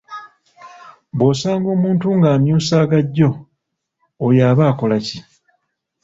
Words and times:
Bw'osanga 1.17 1.67
omuntu 1.75 2.07
ng'amyusa 2.17 2.73
agajjo, 2.83 3.29
oyo 4.25 4.41
aba 4.49 4.63
akola 4.71 4.97
ki? 5.05 5.17